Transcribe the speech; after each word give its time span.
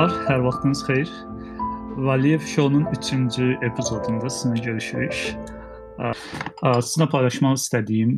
Hər 0.00 0.40
vaxtınız 0.40 0.80
xeyir. 0.86 1.10
Valiyev 1.96 2.40
Show-nun 2.48 2.86
3-cü 2.88 3.58
epizodunda 3.66 4.30
sizinlə 4.32 4.62
görüşürük. 4.64 5.16
Sizinlə 6.64 7.06
paylaşmaq 7.12 7.58
istədiyim 7.58 8.14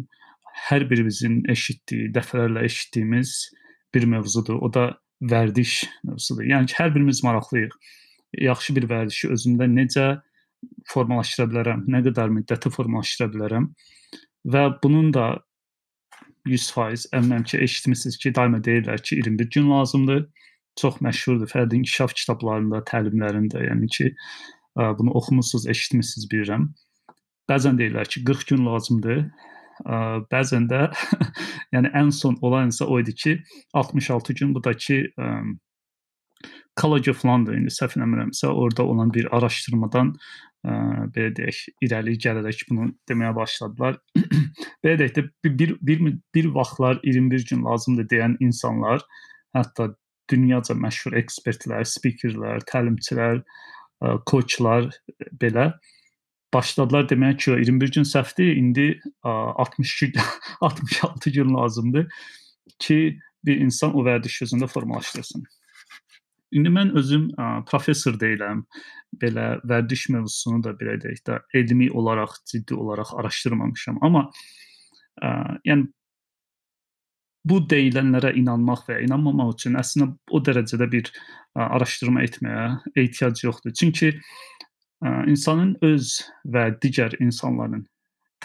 hər 0.68 0.84
birimizin 0.90 1.40
eşitdiyi, 1.50 2.12
dəfələrlə 2.14 2.62
eşitdiyimiz 2.68 3.32
bir 3.94 4.06
mövzudur. 4.12 4.60
O 4.62 4.70
da 4.74 4.84
vərdiş 5.32 5.72
mövzusudur. 6.06 6.46
Yəni 6.52 6.70
ki, 6.70 6.76
hər 6.78 6.94
birimiz 6.94 7.24
maraqlıyıq. 7.26 7.74
Yaxşı 8.46 8.76
bir 8.78 8.86
vərdişi 8.92 9.32
özümdə 9.34 9.66
necə 9.72 10.06
formalaşdıra 10.92 11.48
bilərəm, 11.50 11.82
nə 11.90 12.04
qədər 12.06 12.30
müddətə 12.36 12.70
formalaşdıra 12.76 13.32
bilərəm 13.34 13.66
və 14.54 14.68
bunun 14.84 15.10
da 15.18 15.26
100% 16.46 17.10
əminəm 17.18 17.42
ki, 17.42 17.58
eşitmisiniz 17.66 18.22
ki, 18.22 18.36
daima 18.38 18.62
deyirlər 18.62 19.02
ki, 19.02 19.18
21 19.18 19.50
gün 19.50 19.70
lazımdır 19.74 20.28
çox 20.80 21.00
məşhurdur. 21.04 21.50
Fərdi 21.50 21.80
inkişaf 21.80 22.14
kitablarında, 22.16 22.82
təlimlərində, 22.88 23.64
yəni 23.66 23.88
ki, 23.92 24.10
bunu 24.98 25.14
oxumusunuz, 25.18 25.66
eşitmisiniz 25.72 26.28
bilirəm. 26.32 26.68
Bəzən 27.50 27.80
deyirlər 27.80 28.08
ki, 28.08 28.24
40 28.24 28.46
gün 28.52 28.64
lazımdır. 28.66 29.24
Bəzən 30.32 30.68
də 30.70 30.86
yəni 31.74 31.92
ən 31.98 32.12
son 32.14 32.38
olan 32.42 32.72
isə 32.72 32.86
o 32.86 33.00
idi 33.02 33.14
ki, 33.24 33.36
66 33.74 34.38
gün 34.40 34.54
bu 34.54 34.64
da 34.64 34.74
ki, 34.76 35.02
College 36.80 37.10
of 37.10 37.24
London 37.24 37.58
indi 37.58 37.72
səhv 37.72 37.98
eləmirəmsə, 37.98 38.48
orada 38.48 38.84
olan 38.88 39.10
bir 39.12 39.26
araşdırmadan 39.36 40.14
ə, 40.64 40.76
belə 41.12 41.32
deyək, 41.36 41.58
irəli 41.84 42.14
gələrək 42.24 42.62
bunu 42.70 42.94
deməyə 43.10 43.34
başladılar. 43.36 43.98
belə 44.84 44.94
deyək 45.02 45.18
də 45.18 45.26
bir 45.60 45.74
bir 45.84 46.00
bir 46.34 46.48
vaxtlar 46.54 47.00
21 47.04 47.44
gün 47.50 47.66
lazımdır 47.68 48.08
deyən 48.14 48.38
insanlar, 48.40 49.04
hətta 49.56 49.90
dünyaca 50.32 50.74
məşhur 50.74 51.14
ekspertlər, 51.20 51.84
spikerlər, 51.88 52.64
təlimçilər, 52.72 53.42
koçlar 54.26 54.88
belə 55.40 55.72
başladılar 56.52 57.08
demək 57.08 57.38
ki, 57.44 57.50
21 57.64 57.92
gün 57.96 58.06
səhvdir, 58.08 58.56
indi 58.56 58.86
62 59.22 60.12
66 60.60 61.30
gün 61.36 61.54
lazımdır 61.54 62.08
ki, 62.78 63.18
bir 63.44 63.60
insan 63.60 63.94
o 63.96 64.04
vərdiş 64.06 64.42
özündə 64.46 64.68
formalaşdırsın. 64.70 65.44
İndi 66.52 66.68
mən 66.68 66.92
özüm 66.98 67.30
ə, 67.40 67.64
professor 67.68 68.18
deyiləm. 68.20 68.66
Belə 69.22 69.46
vərdiş 69.68 70.06
mövzusunu 70.12 70.62
da 70.64 70.74
belə 70.76 70.98
deyək 71.00 71.24
də 71.26 71.38
elmi 71.58 71.88
olaraq, 71.90 72.36
ciddi 72.48 72.76
olaraq 72.76 73.14
araşdırmamışam, 73.20 73.98
amma 74.04 74.26
ə, 75.22 75.32
yəni 75.68 75.88
bu 77.48 77.60
deyilənlərə 77.70 78.34
inanmaq 78.38 78.84
və 78.88 79.00
inanmamaq 79.06 79.56
üçün 79.56 79.78
əslində 79.80 80.12
o 80.30 80.40
dərəcədə 80.46 80.88
bir 80.92 81.10
araşdırma 81.58 82.22
etməyə 82.26 82.66
ehtiyac 82.96 83.42
yoxdur. 83.44 83.74
Çünki 83.78 84.12
insanın 85.30 85.74
öz 85.82 86.12
və 86.54 86.68
digər 86.82 87.16
insanların 87.20 87.84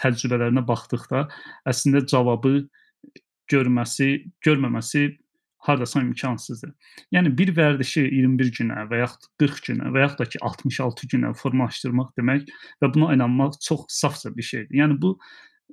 təcrübələrinə 0.02 0.64
baxdıqda 0.66 1.26
əslində 1.70 2.04
cavabı 2.10 2.60
görməsi, 3.50 4.10
görməməsi 4.44 5.08
hardasa 5.66 6.02
imkansızdır. 6.02 6.70
Yəni 7.14 7.32
bir 7.38 7.50
vərdişi 7.56 8.04
21 8.06 8.52
günə 8.60 8.84
və 8.90 9.02
yaxud 9.02 9.26
40 9.42 9.64
günə 9.70 9.92
və 9.94 10.04
yaxud 10.04 10.22
da 10.22 10.28
ki 10.32 10.40
66 10.46 11.10
günə 11.14 11.32
formalaşdırmaq 11.38 12.12
demək 12.18 12.46
və 12.82 12.92
buna 12.94 13.14
inanmaq 13.16 13.58
çox 13.64 13.86
safca 13.88 14.34
bir 14.36 14.46
şeydir. 14.50 14.74
Yəni 14.82 15.00
bu 15.02 15.16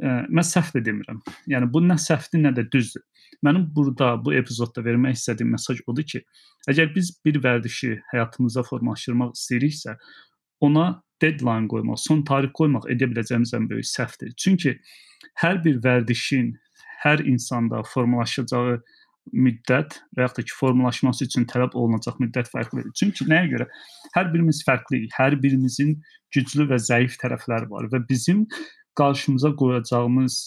mən 0.01 0.45
səhv 0.45 0.81
demirəm. 0.83 1.21
Yəni 1.51 1.69
bu 1.71 1.81
nə 1.85 1.97
səhvdir, 2.01 2.41
nə 2.43 2.51
də 2.55 2.65
düzdür. 2.71 3.03
Mənim 3.45 3.67
burada 3.75 4.15
bu 4.23 4.33
epizodda 4.35 4.83
vermək 4.83 5.17
istədiyim 5.19 5.53
mesaj 5.55 5.81
odur 5.87 6.03
ki, 6.03 6.21
əgər 6.71 6.91
biz 6.95 7.13
bir 7.25 7.39
vərdişi 7.43 7.93
həyatımıza 8.11 8.63
formalaşdırmaq 8.67 9.35
istəyiriksə, 9.37 9.95
ona 10.65 10.85
deadline 11.21 11.69
qoymaq, 11.71 11.99
son 11.99 12.23
tarix 12.27 12.51
qoymaq 12.59 12.89
edə 12.91 13.07
biləcəyimiz 13.11 13.55
ən 13.55 13.69
böyük 13.71 13.87
səhvdir. 13.87 14.35
Çünki 14.39 14.75
hər 15.41 15.63
bir 15.63 15.81
vərdişin 15.83 16.53
hər 17.05 17.23
insanda 17.27 17.83
formalaşacağı 17.93 18.79
müddət 19.33 19.99
və 20.15 20.25
yaxud 20.25 20.37
da 20.37 20.45
ki, 20.45 20.53
formalaşması 20.59 21.25
üçün 21.25 21.45
tələb 21.49 21.73
olunacaq 21.73 22.19
müddət 22.21 22.51
fərqlidir. 22.51 22.91
Çünki 22.99 23.25
nəyə 23.29 23.49
görə? 23.53 23.67
Hər 24.15 24.31
birimiz 24.33 24.61
fərqliyik. 24.67 25.15
Hər 25.17 25.37
birimizin 25.41 25.95
güclü 26.35 26.67
və 26.69 26.77
zəif 26.81 27.17
tərəfləri 27.21 27.69
var 27.71 27.89
və 27.93 28.03
bizim 28.09 28.45
qarşımıza 28.95 29.55
qoyacağımız 29.55 30.37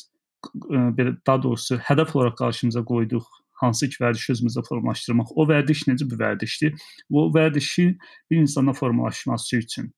belə 0.99 1.17
daha 1.27 1.43
doğrusu 1.43 1.79
hədəf 1.89 2.15
olaraq 2.17 2.37
qarşımıza 2.39 2.85
qoyduq 2.87 3.27
hansı 3.63 3.89
ki 3.91 4.03
vərdiş 4.03 4.29
özümüzdə 4.35 4.63
formalaşdırmaq. 4.69 5.33
O 5.35 5.47
vərdiş 5.51 5.87
necə 5.91 6.07
bir 6.11 6.21
vərdişdir? 6.23 6.77
Bu 7.11 7.29
vərdişi 7.35 7.89
bir 8.31 8.43
insana 8.43 8.73
formalaşması 8.73 9.57
üçün 9.59 9.89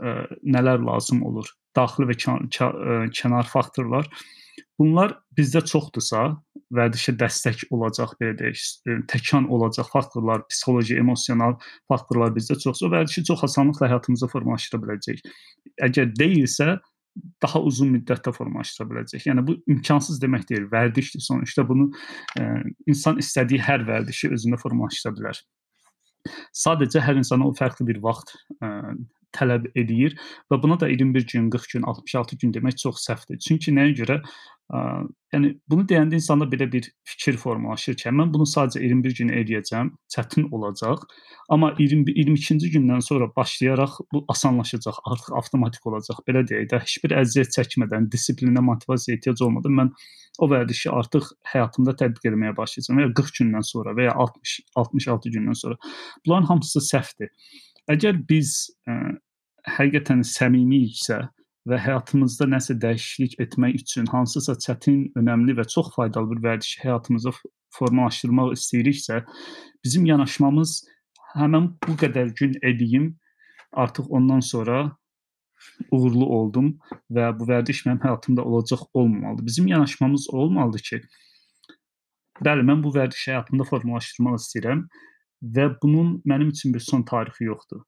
ə, 0.00 0.26
nələr 0.44 0.84
lazım 0.84 1.22
olur? 1.24 1.48
Daxili 1.76 2.10
və 2.10 2.18
kənar 3.14 3.48
faktorlar. 3.48 4.08
Bunlar 4.78 5.16
bizdə 5.34 5.62
çoxdursa, 5.66 6.36
vərdişə 6.74 7.16
dəstək 7.18 7.64
olacaq 7.74 8.12
belə 8.20 8.36
deyək, 8.38 8.60
təkan 9.10 9.48
olacaq 9.50 9.88
faktorlar, 9.90 10.44
psixoloji, 10.50 10.98
emosional 11.00 11.56
faktorlar 11.90 12.34
bizdə 12.36 12.58
çoxsa, 12.62 12.90
vərdişi 12.92 13.24
çox 13.30 13.42
asanlıqla 13.48 13.88
həyatımıza 13.90 14.28
formalaşdıra 14.30 14.82
biləcəyik. 14.84 15.24
Əgər 15.88 16.12
deyilsə, 16.18 16.76
daha 17.42 17.60
uzun 17.64 17.92
müddətdə 17.96 18.32
formalaşdıra 18.36 18.88
biləcək. 18.92 19.26
Yəni 19.30 19.44
bu 19.46 19.58
imkansız 19.74 20.20
demək 20.22 20.48
deyil, 20.50 20.66
vərdişdir. 20.72 21.22
Sonuçta 21.24 21.66
bunu 21.68 21.90
ə, 21.90 22.42
e, 22.42 22.74
insan 22.90 23.20
istədiyi 23.22 23.62
hər 23.64 23.86
vərdişi 23.88 24.32
özündə 24.36 24.60
formalaşdıra 24.62 25.14
bilər. 25.18 25.42
Sadəcə 26.56 27.02
hər 27.04 27.20
insana 27.20 27.46
o 27.48 27.54
fərqli 27.56 27.86
bir 27.88 28.02
vaxt 28.04 28.34
ə, 28.58 28.68
e, 28.68 28.96
tələb 29.36 29.68
edir 29.76 30.16
və 30.50 30.60
buna 30.62 30.78
da 30.80 30.88
21 30.88 31.26
gün, 31.32 31.50
40 31.52 31.74
gün, 31.74 31.88
66 31.90 32.38
gün 32.42 32.54
demək 32.54 32.78
çox 32.84 33.02
səhvdir. 33.04 33.40
Çünki 33.44 33.74
nəyə 33.76 33.94
görə 33.98 34.22
yəni 35.32 35.50
bunu 35.70 35.86
deyəndə 35.88 36.18
insanda 36.18 36.44
belə 36.48 36.66
bir 36.72 36.90
fikir 37.08 37.38
formalaşır 37.40 37.94
ki, 38.00 38.10
mən 38.12 38.32
bunu 38.34 38.44
sadəcə 38.48 38.82
21 38.84 39.14
gün 39.16 39.30
eləyəcəm, 39.40 39.90
çətin 40.12 40.48
olacaq. 40.52 41.06
Amma 41.48 41.70
20 41.78 42.12
22-ci 42.18 42.68
gündən 42.74 43.00
sonra 43.04 43.30
başlayaraq 43.36 43.96
bu 44.12 44.24
asanlaşacaq, 44.28 44.98
artıq 45.04 45.38
avtomatik 45.40 45.86
olacaq. 45.88 46.20
Belə 46.28 46.44
deyək 46.50 46.68
də, 46.72 46.80
heç 46.84 46.98
bir 47.04 47.16
əziyyət 47.22 47.54
çəkmədən, 47.56 48.10
disiplinə, 48.12 48.64
motivasiyaya 48.68 49.16
ehtiyac 49.16 49.44
olmadan 49.46 49.78
mən 49.80 49.94
o 50.38 50.50
vərdişi 50.52 50.92
artıq 50.92 51.32
həyatımda 51.54 51.96
tətbiq 52.02 52.28
etməyə 52.32 52.56
başlayacağam 52.56 53.00
və 53.00 53.08
ya 53.08 53.14
40 53.22 53.40
gündən 53.40 53.66
sonra 53.72 53.96
və 53.96 54.10
ya 54.10 54.14
60 54.26 54.58
66 54.84 55.32
gündən 55.38 55.56
sonra. 55.62 55.80
Bunların 56.26 56.52
hamısı 56.52 56.84
səhvdir. 56.90 57.32
Əgər 57.88 58.20
biz 58.28 58.54
ə, 58.84 59.00
həqiqətən 59.78 60.22
səmimiyiksə, 60.28 61.22
və 61.68 61.78
həyatımızda 61.84 62.48
nəsə 62.48 62.76
dəyişiklik 62.82 63.38
etmək 63.44 63.80
üçün 63.82 64.06
hansısa 64.08 64.54
çətin, 64.64 65.00
önəmli 65.20 65.56
və 65.58 65.66
çox 65.68 65.92
faydalı 65.94 66.36
bir 66.36 66.42
vərdişi 66.46 66.82
həyatımıza 66.84 67.32
formalaşdırmaq 67.76 68.54
istəyiriksə, 68.56 69.22
bizim 69.84 70.06
yanaşmamız 70.08 70.78
həmin 71.34 71.72
bu 71.84 71.96
qədər 72.00 72.32
gün 72.38 72.56
edeyim, 72.62 73.10
artıq 73.72 74.08
ondan 74.08 74.40
sonra 74.40 74.96
uğurlu 75.90 76.26
oldum 76.38 76.72
və 77.12 77.30
bu 77.38 77.48
vərdiş 77.50 77.84
mənim 77.86 78.00
həyatımda 78.02 78.42
olacaq 78.42 78.86
olmamalıdır. 78.94 79.46
Bizim 79.46 79.66
yanaşmamız 79.66 80.28
olmalıdır 80.32 80.84
ki, 80.88 81.00
bəli, 82.44 82.64
mən 82.70 82.82
bu 82.84 82.94
vərdişi 82.96 83.32
həyatımda 83.32 83.66
formalaşdırmaq 83.68 84.38
istəyirəm 84.40 84.84
və 85.56 85.68
bunun 85.82 86.20
mənim 86.24 86.54
üçün 86.54 86.74
bir 86.74 86.80
son 86.80 87.02
tarixi 87.02 87.50
yoxdur. 87.50 87.82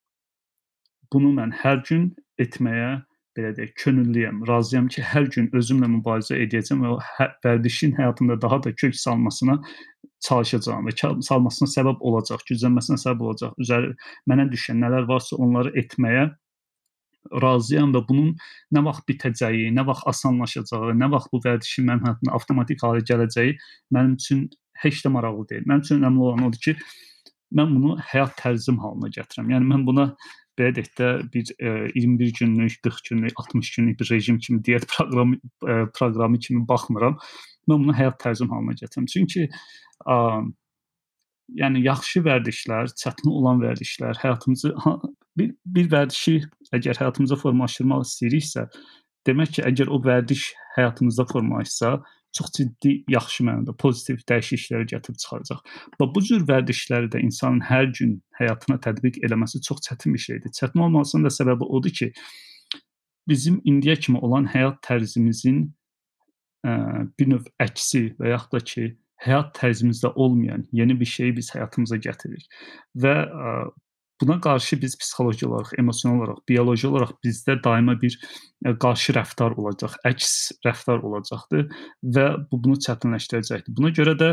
Bunu 1.12 1.32
mən 1.38 1.54
hər 1.62 1.80
gün 1.86 2.10
etməyə 2.38 3.00
belə 3.38 3.52
deyək, 3.56 3.72
könüllüyəm. 3.82 4.42
Razıyam 4.48 4.88
ki, 4.92 5.02
hər 5.12 5.28
gün 5.34 5.48
özümlə 5.56 5.88
mübarizə 5.90 6.38
edəcəm 6.44 6.84
və 6.84 6.92
o 6.96 6.98
hə, 7.16 7.30
vərdişin 7.46 7.96
həyatımda 7.98 8.40
daha 8.42 8.60
da 8.66 8.74
kök 8.74 8.96
salmasına 8.96 9.58
çalışacağam 10.26 10.88
və 10.88 10.94
salmasına 11.24 11.68
səbəb 11.74 12.04
olacaq, 12.10 12.44
güclənməsinə 12.50 13.00
səbəb 13.00 13.26
olacaq. 13.30 13.56
Üzəri 13.62 13.94
mənə 14.30 14.48
düşən 14.52 14.80
nələr 14.84 15.08
varsa 15.08 15.38
onları 15.40 15.72
etməyə 15.80 16.28
razıyam 17.42 17.92
və 17.94 18.02
bunun 18.08 18.32
nə 18.74 18.82
vaxt 18.86 19.06
bitəcəyi, 19.08 19.68
nə 19.76 19.84
vaxt 19.88 20.08
asanlaşacağı, 20.10 20.94
nə 20.96 21.10
vaxt 21.12 21.30
bu 21.32 21.40
vərdişin 21.44 21.86
mənim 21.88 22.06
həyatımda 22.08 22.36
avtomatik 22.36 22.82
halə 22.84 23.04
gələcəyi 23.10 23.56
mənim 23.94 24.16
üçün 24.16 24.48
heç 24.82 25.02
də 25.04 25.12
maraqlı 25.12 25.46
deyil. 25.50 25.66
Mənim 25.68 25.84
üçün 25.84 26.00
önəmli 26.00 26.26
olan 26.26 26.46
odur 26.48 26.62
ki, 26.64 26.76
mən 27.56 27.74
bunu 27.76 27.98
həyat 28.12 28.36
tərzim 28.40 28.80
halına 28.80 29.10
gətirirəm. 29.16 29.52
Yəni 29.54 29.68
mən 29.72 29.86
buna 29.86 30.06
belə 30.60 30.74
deyək 30.76 30.90
də 31.00 31.10
bir 31.32 31.52
e, 31.58 31.90
21 31.94 32.32
günlük, 32.38 32.78
40 32.84 33.04
günlük, 33.10 33.32
60 33.36 33.76
günlük 33.76 34.00
bir 34.00 34.10
rejim 34.10 34.38
kimi, 34.38 34.64
diet 34.64 34.86
proqramı 34.88 35.36
e, 35.36 35.74
proqramı 35.96 36.38
kimi 36.38 36.68
baxmıram. 36.68 37.18
Mən 37.68 37.84
bunu 37.84 37.96
həyat 37.96 38.20
tərzim 38.20 38.52
halına 38.52 38.76
gətirirəm. 38.78 39.08
Çünki 39.10 39.48
ə, 40.06 40.18
yəni 41.60 41.82
yaxşı 41.84 42.22
vərdişlər, 42.26 42.92
çətin 43.00 43.32
olan 43.32 43.60
vərdişlər 43.64 44.20
həyatımızı 44.22 44.74
bir 45.38 45.52
bir 45.64 45.90
vərdişi 45.92 46.36
əgər 46.76 47.00
həyatımıza 47.02 47.38
formalaşdırmaq 47.40 48.06
istəyiriksə, 48.06 48.66
demək 49.26 49.56
ki, 49.56 49.66
əgər 49.70 49.90
o 49.92 50.00
vərdiş 50.04 50.50
həyatımızda 50.76 51.26
formalaşsa, 51.32 51.96
çox 52.36 52.52
ciddi, 52.56 52.92
yaxşı 53.10 53.44
mənada 53.46 53.74
pozitiv 53.78 54.22
dəyişikliklər 54.30 54.86
gətirib 54.92 55.18
çıxaracaq. 55.22 55.60
Və 55.98 56.08
bu 56.14 56.22
cür 56.26 56.44
vərdişləri 56.46 57.10
də 57.14 57.22
insanın 57.26 57.60
hər 57.66 57.90
gün 57.98 58.16
həyatına 58.38 58.78
tətbiq 58.86 59.20
eləməsi 59.26 59.62
çox 59.66 59.82
çətin 59.88 60.14
bir 60.14 60.24
şeydir. 60.26 60.54
Çətin 60.54 60.84
olmasının 60.86 61.26
da 61.26 61.34
səbəbi 61.34 61.66
odur 61.66 61.94
ki, 62.00 62.12
bizim 63.28 63.60
indiyə 63.66 63.98
kimi 64.00 64.18
olan 64.18 64.46
həyat 64.50 64.78
tərzimizin 64.86 65.62
ə, 66.66 66.72
bir 67.18 67.30
növ 67.34 67.50
əksi 67.62 68.04
və 68.20 68.34
yaxud 68.34 68.56
da 68.56 68.64
ki, 68.72 68.88
həyat 69.26 69.52
tərzimizdə 69.58 70.12
olmayan 70.14 70.64
yeni 70.72 70.96
bir 71.00 71.10
şeyi 71.10 71.36
biz 71.36 71.50
həyatımıza 71.54 71.98
gətiririk. 72.06 72.46
Və 72.94 73.16
ə, 73.26 73.54
Buna 74.20 74.40
qarşı 74.40 74.80
biz 74.82 74.98
psixoloji 74.98 75.46
olaraq, 75.46 75.72
emosional 75.78 76.18
olaraq, 76.18 76.40
bioloji 76.48 76.88
olaraq 76.88 77.14
bizdə 77.24 77.56
daima 77.64 77.94
bir 78.00 78.16
ə, 78.66 78.74
qarşı 78.84 79.14
rəftar 79.16 79.56
olacaq, 79.56 79.96
əks 80.04 80.34
rəftar 80.66 81.00
olacaqdır 81.00 81.70
və 82.16 82.26
bu 82.50 82.60
bunu 82.64 82.76
çətinləşdirəcəkdir. 82.86 83.76
Buna 83.76 83.92
görə 83.96 84.16
də 84.20 84.30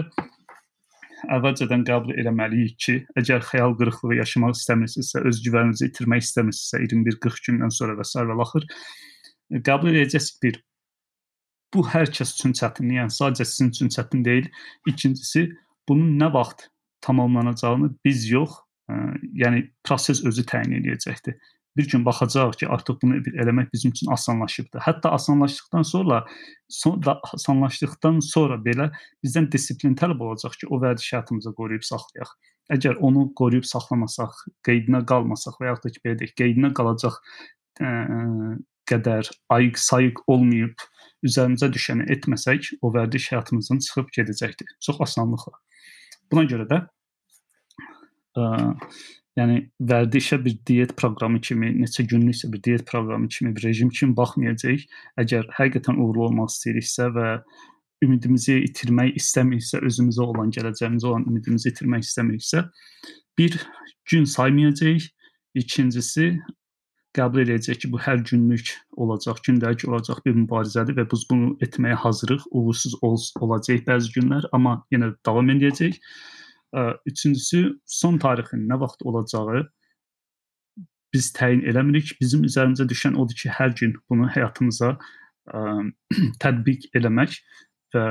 əvvəlcədən 1.33 1.87
qəbul 1.87 2.13
etməliyik 2.19 2.77
ki, 2.83 2.95
əgər 3.17 3.45
xəyal 3.47 3.73
qırıqlığı 3.79 4.19
yaşamaq 4.19 4.57
istəmirsinizsə, 4.59 5.23
öz 5.25 5.41
güvəninizi 5.45 5.89
itirmək 5.89 6.27
istəmirsinizsə 6.27 6.83
21-40 6.83 7.51
gündən 7.51 7.73
sonra 7.73 7.97
və 7.97 8.05
s. 8.05 8.21
və 8.21 8.41
axır 8.43 8.67
qəbul 9.67 9.95
edəcəksiniz 9.95 10.41
bir 10.43 10.59
bu 11.73 11.83
hər 11.87 12.11
kəs 12.11 12.35
üçün 12.35 12.53
çətindir. 12.57 13.01
Yəni 13.01 13.13
sadəcə 13.13 13.47
sizin 13.47 13.71
üçün 13.73 13.91
çətin 13.93 14.23
deyil. 14.25 14.47
İkincisi, 14.87 15.47
bunun 15.89 16.15
nə 16.19 16.31
vaxt 16.33 16.67
tamamlanacağını 17.01 17.91
biz 18.05 18.29
yox, 18.29 18.55
yəni 18.87 19.67
proses 19.83 20.23
özü 20.25 20.45
təyin 20.47 20.77
edəcəkdir. 20.79 21.37
Bir 21.77 21.89
gün 21.89 22.05
baxacağıq 22.05 22.55
ki, 22.57 22.67
artıq 22.73 22.97
bunu 23.03 23.19
bir 23.25 23.35
eləmək 23.43 23.67
bizim 23.73 23.91
üçün 23.91 24.11
asanlaşıbdı. 24.11 24.79
Hətta 24.81 25.09
asanlaşdıqdan 25.13 25.83
sonra 25.85 26.23
sonra 26.69 27.19
asanlaşdıqdan 27.33 28.19
sonra 28.25 28.57
belə 28.65 28.89
bizdən 29.25 29.51
disiplin 29.51 29.93
tələb 29.95 30.23
olacaq 30.23 30.57
ki, 30.57 30.69
o 30.69 30.81
vərdişi 30.81 31.13
həyatımıza 31.15 31.53
qoruyub 31.59 31.85
saxlayaq. 31.85 32.31
Əgər 32.73 32.97
onu 32.97 33.27
qoruyub 33.37 33.67
saxlamasaq, 33.69 34.41
qeydinə 34.65 35.03
qalmasaq 35.05 35.61
və 35.61 35.69
yaxud 35.69 35.85
da 35.85 35.93
ki, 35.93 36.01
belə 36.07 36.19
deyək, 36.23 36.33
qeydinə 36.41 36.73
qalacaq 36.79 37.21
ə, 37.85 37.93
qədər 38.89 39.29
ayıq 39.53 39.77
sayıq 39.77 40.25
olmayıb 40.27 40.87
üzərimizə 41.27 41.69
düşəni 41.73 42.09
etməsək, 42.17 42.73
o 42.81 42.91
vərdiş 42.93 43.31
həyatımızdan 43.33 43.85
çıxıb 43.85 44.11
gedəcəkdir. 44.17 44.77
Çox 44.81 45.01
asanlıqla. 45.05 45.53
Buna 46.31 46.43
görə 46.49 46.65
də 46.69 46.81
ə, 48.37 48.47
yəni 49.37 49.57
vərdişə 49.91 50.39
bir 50.45 50.57
diet 50.67 50.93
proqramı 50.97 51.41
kimi, 51.41 51.71
neçə 51.81 52.05
günlüksə 52.09 52.51
bir 52.53 52.63
diet 52.63 52.85
proqramı 52.89 53.27
kimi, 53.33 53.55
bir 53.55 53.67
rejim 53.69 53.89
kimi 53.93 54.15
baxmayacağıq. 54.17 54.85
Əgər 55.23 55.49
həqiqətən 55.59 55.99
uğurlu 56.01 56.27
olmaq 56.29 56.53
istəyiriksə 56.53 57.09
və 57.17 57.31
ümidimizi 58.05 58.59
itirmək 58.67 59.17
istəmiriksə, 59.17 59.81
özümüzə 59.85 60.25
olan, 60.25 60.53
gələcəyimizə 60.53 61.09
olan 61.09 61.25
ümidimizi 61.29 61.73
itirmək 61.73 62.05
istəmiriksə, 62.05 62.65
bir 63.37 63.57
gün 64.11 64.25
saymayacağıq. 64.29 65.11
İkincisi 65.57 66.35
qəbul 67.17 67.47
edəcək 67.47 67.81
ki, 67.81 67.89
bu 67.89 68.01
hər 68.01 68.21
günlük 68.29 68.73
olacaq, 69.01 69.39
gündəlik 69.47 69.87
olacaq 69.89 70.21
bir 70.25 70.35
mübarizədir 70.37 70.97
və 70.99 71.07
biz 71.09 71.23
bunu 71.29 71.55
etməyə 71.65 71.97
hazırıq. 72.03 72.45
Uğursuz 72.51 72.97
ol 73.01 73.17
olacaq 73.41 73.85
bəzi 73.87 74.13
günlər, 74.17 74.49
amma 74.53 74.81
yenə 74.93 75.13
davam 75.25 75.49
edəcək. 75.55 75.97
Üçüncüsü, 77.07 77.79
son 77.85 78.17
tarixin 78.17 78.67
nə 78.69 78.79
vaxt 78.79 79.01
olacağı 79.07 79.63
biz 81.13 81.29
təyin 81.33 81.63
eləmirik. 81.69 82.15
Bizim 82.21 82.43
üzərimizə 82.47 82.87
düşən 82.89 83.15
odur 83.19 83.37
ki, 83.39 83.49
hər 83.53 83.73
gün 83.79 83.95
bunu 84.11 84.27
həyatımıza 84.33 84.93
ə, 84.97 85.61
tətbiq 86.43 86.89
eləmək 86.97 87.39
və 87.95 88.03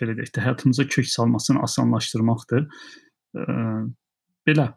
belə 0.00 0.16
deyək 0.20 0.32
də 0.36 0.44
həyatımıza 0.46 0.86
kök 0.86 1.10
salmasını 1.10 1.62
asanlaşdırmaqdır. 1.66 2.68
Ə, 3.34 3.58
belə. 4.46 4.70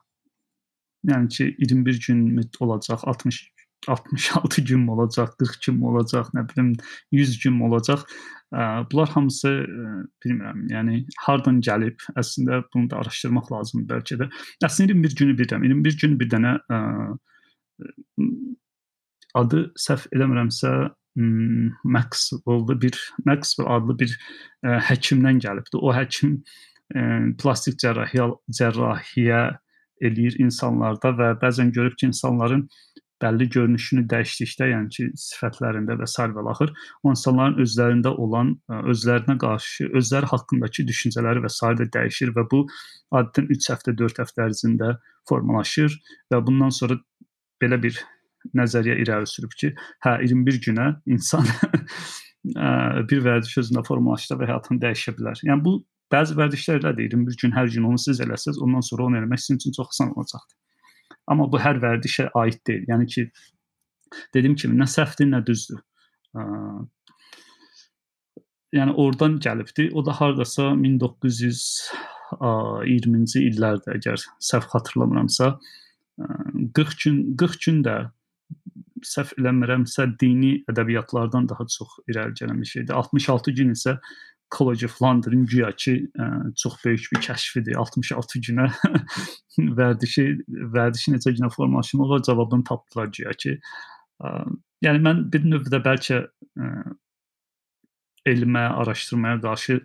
Yəni 1.08 1.30
ki, 1.32 1.52
21 1.62 2.02
gün 2.08 2.24
olacaq, 2.60 3.06
60 3.08 3.44
66 3.88 4.62
gün 4.62 4.88
olacaq, 4.88 5.36
40 5.40 5.62
gün 5.66 5.82
olacaq, 5.82 6.32
nə 6.36 6.44
bilim 6.50 6.74
100 7.12 7.40
gün 7.44 7.60
olacaq. 7.68 8.04
Bunlar 8.92 9.10
hamısı 9.10 9.50
bilmirəm, 10.24 10.62
yəni 10.72 11.02
hardan 11.26 11.60
gəlib? 11.60 12.04
Əslində 12.20 12.62
bunu 12.74 12.90
da 12.92 13.02
araşdırmaq 13.02 13.52
lazımdır 13.52 13.90
bəlkə 13.96 14.20
də. 14.22 14.30
Əslində 14.64 14.96
21 14.96 15.16
günü 15.20 15.36
birdən, 15.42 15.66
21 15.68 15.98
gün 16.02 16.16
bir 16.20 16.30
dənə 16.32 16.54
ə, 16.72 16.80
adı 19.36 19.66
səhv 19.76 20.08
eləmirəmsə 20.16 20.72
Maxwell-da 21.18 22.82
bir 22.82 22.98
Maxwell 23.26 23.68
adlı 23.76 24.00
bir 24.00 24.16
ə, 24.16 24.80
həkimdən 24.92 25.44
gəlibdi. 25.44 25.82
O 25.82 25.92
həkim 25.92 26.38
ə, 26.96 27.34
plastik 27.42 27.80
cərrahiyyə 27.84 28.32
cərrahiyyə 28.62 29.42
eləyir 30.08 30.38
insanlarda 30.44 31.12
və 31.18 31.32
bəzən 31.42 31.74
görüb 31.76 31.98
ki, 31.98 32.12
insanların 32.12 32.68
bəlli 33.22 33.48
görünüşünü 33.54 34.04
dəyişdikdə, 34.12 34.68
yəni 34.72 34.92
ki, 34.94 35.06
sifətlərində 35.22 35.98
və 36.00 36.08
sair 36.10 36.36
və 36.36 36.44
axır, 36.52 36.74
o 37.04 37.14
insanların 37.14 37.58
özlərində 37.64 38.14
olan, 38.26 38.54
özlərinə 38.94 39.38
qarşı, 39.42 39.90
özləri 39.98 40.30
haqqındakı 40.34 40.86
düşüncələri 40.92 41.44
və 41.46 41.52
sair 41.54 41.80
də 41.82 41.90
dəyişir 41.96 42.34
və 42.38 42.46
bu 42.52 42.64
adətən 43.18 43.50
3 43.56 43.72
həftə, 43.74 43.96
4 44.04 44.22
həftə 44.24 44.46
ərzində 44.46 44.94
formalaşır 45.30 45.98
və 46.34 46.42
bundan 46.46 46.74
sonra 46.80 47.00
belə 47.62 47.82
bir 47.84 48.00
nəzəriyyə 48.56 49.02
irəli 49.04 49.30
sürüb 49.30 49.54
ki, 49.60 49.74
hə 50.06 50.18
21 50.24 50.62
günə 50.68 50.88
insan 51.10 51.48
bir 53.10 53.24
vərdiş 53.26 53.58
özündə 53.64 53.84
formalaşsa 53.88 54.38
və 54.40 54.48
həyatını 54.52 54.84
dəyişə 54.84 55.18
bilər. 55.18 55.42
Yəni 55.50 55.66
bu 55.66 55.80
bəzi 56.14 56.38
vərdişlər 56.38 56.80
elədir. 56.84 57.12
21 57.18 57.42
gün 57.42 57.58
hər 57.58 57.74
gün 57.74 57.90
onu 57.90 58.00
siz 58.02 58.22
eləsəz, 58.24 58.62
ondan 58.64 58.86
sonra 58.86 59.10
onu 59.10 59.20
eləmək 59.20 59.44
sizin 59.44 59.60
üçün 59.60 59.76
çox 59.76 59.96
asan 59.96 60.14
olacaqdır. 60.16 60.56
Amma 61.28 61.52
bu 61.52 61.58
hər 61.60 61.76
vərdişə 61.84 62.30
aid 62.42 62.60
deyil. 62.68 62.84
Yəni 62.92 63.06
ki, 63.14 63.22
dediyim 64.36 64.56
kimi 64.60 64.76
nə 64.80 64.88
səhvdir, 64.92 65.28
nə 65.32 65.40
düzdür. 65.48 65.82
Yəni 68.76 68.92
oradan 69.00 69.34
gəlibdi. 69.44 69.84
O 69.94 70.00
da 70.06 70.12
hardasa 70.16 70.64
1920-ci 70.76 73.40
illərdə, 73.50 73.90
əgər 74.00 74.18
səhv 74.52 74.66
xatırlamıramsa, 74.74 75.46
40 76.74 77.04
gün 77.04 77.16
40 77.38 77.66
gün 77.66 77.78
də 77.86 77.96
səhv 79.06 79.36
eləmirəmsə 79.38 80.08
dini 80.22 80.64
ədəbiyyatlardan 80.72 81.50
daha 81.52 81.64
çox 81.70 81.90
irəli 82.10 82.34
gələn 82.40 82.58
bir 82.64 82.70
şeydir. 82.72 82.94
66 82.96 83.52
gün 83.60 83.70
isə 83.76 83.92
College 84.52 84.86
of 84.86 85.02
London 85.02 85.46
güya 85.46 85.72
ki, 85.76 85.96
ə, 86.16 86.28
çox 86.56 86.78
böyük 86.86 87.10
bir 87.14 87.22
kəşfidir. 87.26 87.76
66 87.76 88.40
günə 88.48 88.70
vərdişi 89.80 90.26
vərdişi 90.76 91.16
necə 91.16 91.34
günə 91.36 91.50
formalaşmağa 91.54 92.22
cavabını 92.30 92.64
tapdılar 92.70 93.12
güya 93.18 93.36
ki. 93.44 93.58
Ə, 94.24 94.32
yəni 94.88 95.04
mən 95.04 95.28
bir 95.34 95.46
növ 95.52 95.68
də 95.74 95.82
bəlkə 95.84 96.24
ə, 96.24 96.72
elmə, 98.28 98.66
araşdırmaya 98.84 99.42
qarşı 99.44 99.82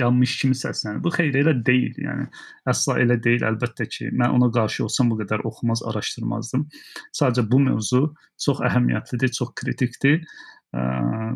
yanmış 0.00 0.38
kimi 0.40 0.56
səslənir. 0.58 1.02
Bu 1.04 1.12
xeyr 1.14 1.36
elə 1.44 1.54
deyil. 1.66 1.94
Yəni 2.02 2.26
əsla 2.70 2.98
elə 3.04 3.18
deyil. 3.22 3.44
Əlbəttə 3.46 3.86
ki, 3.90 4.10
mən 4.16 4.34
ona 4.34 4.50
qarşı 4.54 4.84
olsam 4.88 5.12
bu 5.12 5.20
qədər 5.20 5.44
oxumaz, 5.46 5.84
araşdırmazdım. 5.86 6.66
Sadəcə 7.14 7.46
bu 7.50 7.60
mövzu 7.68 8.02
çox 8.44 8.64
əhəmiyyətlidir, 8.68 9.32
çox 9.38 9.54
kritikdir 9.60 10.20
ə, 10.74 10.82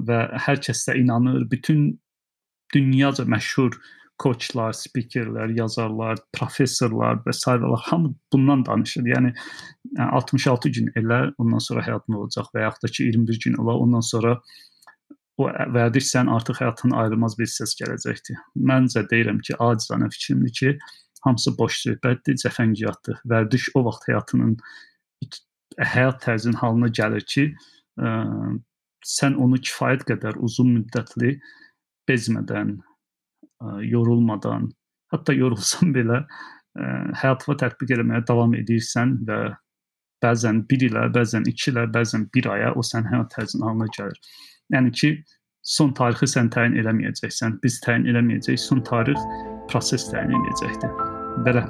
və 0.09 0.21
hər 0.49 0.63
kəs 0.65 0.89
də 0.89 0.99
inanır. 1.05 1.47
Bütün 1.51 1.93
dünyaca 2.75 3.25
məşhur 3.25 3.77
koçlar, 4.19 4.75
spikerlər, 4.75 5.53
yazarlar, 5.57 6.19
professorlar 6.35 7.21
və 7.27 7.35
sairələr 7.39 7.85
hamı 7.89 8.13
bundan 8.33 8.65
danışır. 8.67 9.07
Yəni 9.15 9.35
66 10.11 10.73
gün 10.75 10.91
elə, 10.99 11.21
ondan 11.39 11.63
sonra 11.63 11.85
həyatın 11.87 12.19
olacaq 12.19 12.51
və 12.55 12.65
yaxud 12.67 12.87
da 12.87 12.93
ki 12.97 13.07
21 13.13 13.41
gün 13.45 13.61
ola, 13.63 13.77
ondan 13.79 14.03
sonra 14.03 14.35
o 15.39 15.47
vərdiş 15.77 16.11
sən 16.11 16.31
artıq 16.35 16.59
həyatın 16.65 16.97
ayrılmaz 16.99 17.39
bir 17.39 17.47
hissəsi 17.47 17.79
gələcəkdir. 17.85 18.41
Məncə 18.71 19.05
deyirəm 19.13 19.39
ki, 19.47 19.55
acizanə 19.63 20.11
fikrimdir 20.11 20.55
ki, 20.61 20.73
hamısı 21.23 21.55
boş 21.59 21.79
söhbətdir, 21.85 22.41
cəfəngiyatdır. 22.43 23.23
Vərdiş 23.31 23.71
o 23.79 23.85
vaxt 23.87 24.09
həyatının 24.11 24.57
həyat 25.79 26.19
tərzinin 26.25 26.59
halına 26.59 26.91
gəlir 26.91 27.23
ki, 27.35 27.47
ə, 28.03 28.11
sən 29.07 29.39
onu 29.39 29.63
kifayət 29.63 30.09
qədər 30.11 30.43
uzun 30.43 30.75
müddətli 30.75 31.37
bezmədən, 32.09 32.77
yorulmadan, 33.85 34.69
hətta 35.13 35.35
yorulsan 35.37 35.95
belə 35.97 36.23
həyatına 36.79 37.57
tətbiq 37.63 37.97
etməyə 37.97 38.25
davam 38.29 38.55
edirsən 38.59 39.17
və 39.29 39.41
bəzən 40.23 40.63
1 40.71 40.87
ilə, 40.91 41.09
bəzən 41.15 41.47
2 41.49 41.73
ilə, 41.73 41.87
bəzən 41.95 42.29
1 42.35 42.51
aya 42.55 42.73
o 42.75 42.85
sənin 42.87 43.11
həyat 43.13 43.35
tərzin 43.35 43.65
halına 43.67 43.89
gəlir. 43.97 44.21
Yəni 44.75 44.93
ki, 45.01 45.13
son 45.63 45.93
tarixi 45.99 46.29
sən 46.35 46.51
təyin 46.55 46.77
eləməyəcəksən, 46.83 47.59
biz 47.63 47.81
təyin 47.87 48.07
eləməyəcəyik, 48.11 48.63
son 48.63 48.83
tarix 48.87 49.27
proses 49.73 50.09
təyin 50.13 50.37
edəcəkdir. 50.39 50.95
Belə 51.47 51.65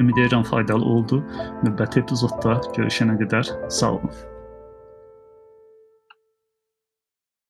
ümid 0.00 0.20
edirəm 0.24 0.44
faydalı 0.48 0.84
oldu. 0.96 1.22
Növbəti 1.66 2.04
epizodda 2.04 2.60
görüşənə 2.76 3.18
qədər 3.24 3.56
sağ 3.68 3.96
olun. 3.98 4.31